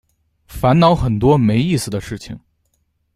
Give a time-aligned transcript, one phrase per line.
[0.47, 2.39] 烦恼很多没意思的事情